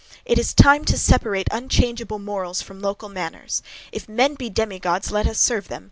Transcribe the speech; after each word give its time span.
It 0.25 0.39
is 0.39 0.51
time 0.55 0.83
to 0.85 0.97
separate 0.97 1.47
unchangeable 1.51 2.17
morals 2.17 2.59
from 2.59 2.79
local 2.79 3.07
manners. 3.07 3.61
If 3.91 4.09
men 4.09 4.33
be 4.33 4.49
demi 4.49 4.79
gods, 4.79 5.11
why 5.11 5.17
let 5.19 5.27
us 5.27 5.39
serve 5.39 5.67
them! 5.67 5.79